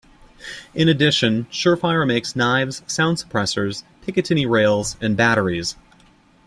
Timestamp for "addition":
0.89-1.45